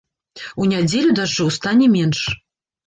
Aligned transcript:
У 0.63 0.67
нядзелю 0.71 1.11
дажджоў 1.21 1.55
стане 1.59 1.95
менш. 1.99 2.29